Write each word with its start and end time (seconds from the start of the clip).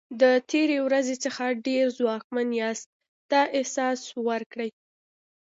د 0.21 0.23
تېرې 0.49 0.77
ورځې 0.87 1.15
څخه 1.23 1.43
ډېر 1.67 1.85
ځواکمن 1.97 2.47
یاست 2.61 2.87
دا 3.31 3.41
احساس 3.57 3.99
ورکړئ. 4.27 4.69